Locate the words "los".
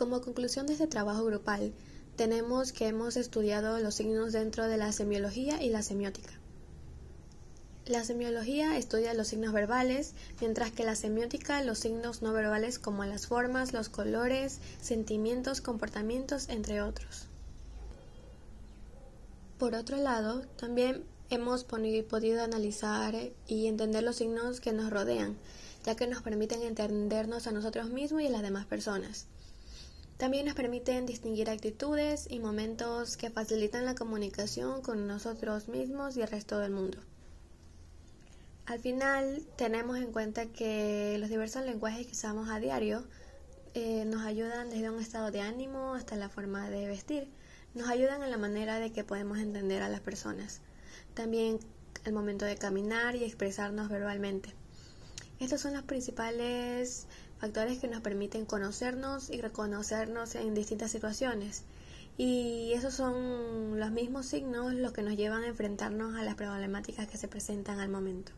3.80-3.96, 9.12-9.28, 11.62-11.80, 13.74-13.90, 24.02-24.16, 41.18-41.30, 55.72-55.84, 63.80-63.90, 64.74-64.92